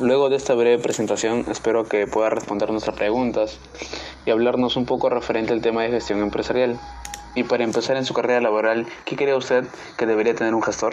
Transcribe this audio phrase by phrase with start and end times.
[0.00, 3.58] Luego de esta breve presentación, espero que pueda responder nuestras preguntas
[4.24, 6.80] y hablarnos un poco referente al tema de gestión empresarial.
[7.34, 9.66] Y para empezar en su carrera laboral, ¿qué cree usted
[9.98, 10.88] que debería tener un gestor?